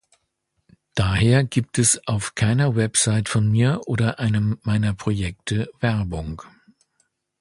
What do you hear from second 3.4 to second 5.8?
mir oder einem meiner Projekte